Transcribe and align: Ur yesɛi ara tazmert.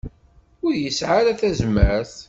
Ur 0.65 0.73
yesɛi 0.77 1.13
ara 1.19 1.39
tazmert. 1.39 2.13